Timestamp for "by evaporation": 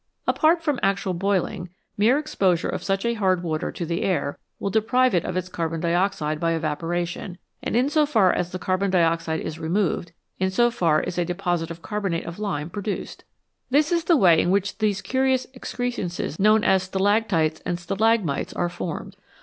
6.39-7.37